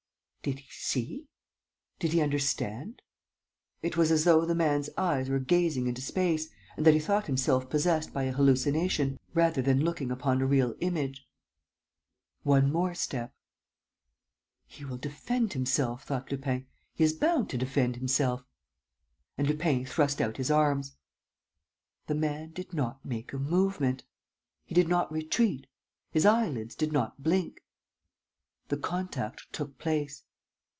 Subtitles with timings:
[0.43, 1.27] Did he see?
[1.99, 3.03] Did he understand?
[3.83, 7.27] It was as though the man's eyes were gazing into space and that he thought
[7.27, 11.29] himself possessed by an hallucination, rather than looking upon a real image.
[12.41, 13.35] One more step....
[14.65, 16.65] "He will defend himself," thought Lupin,
[16.95, 18.43] "he is bound to defend himself."
[19.37, 20.95] And Lupin thrust out his arms.
[22.07, 24.05] The man did not make a movement.
[24.65, 25.67] He did not retreat;
[26.09, 27.61] his eyelids did not blink.
[28.69, 30.23] The contact took place.